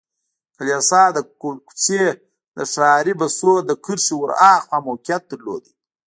[0.57, 2.03] کلیسا د کوڅې
[2.57, 5.63] د ښاري بسونو له کرښې ور هاخوا موقعیت درلود.